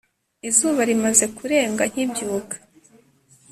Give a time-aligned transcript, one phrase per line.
[0.49, 2.55] Izuba rimaze kurenga nkibyuka